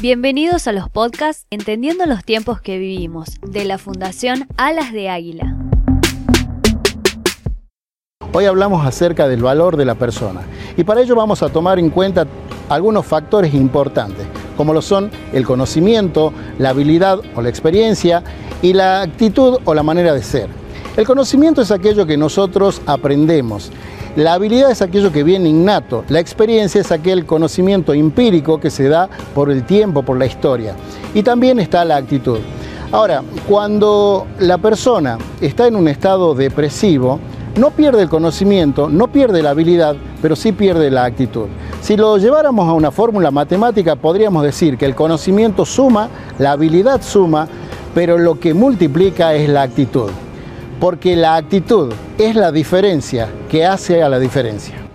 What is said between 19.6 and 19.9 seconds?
o la